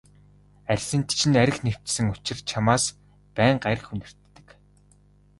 Арьсанд 0.71 1.07
чинь 1.17 1.39
архи 1.43 1.61
нэвччихсэн 1.65 2.05
учир 2.13 2.37
чамаас 2.49 2.83
байнга 3.35 3.67
архи 3.73 3.89
үнэртдэг. 3.93 4.47